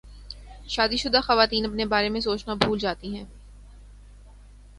شادی 0.67 0.97
شدہ 0.97 1.19
خواتین 1.23 1.65
اپنے 1.65 1.85
بارے 1.85 2.09
میں 2.09 2.21
سوچنا 2.21 2.53
بھول 2.53 2.79
جاتی 2.79 3.15
ہیں 3.15 3.25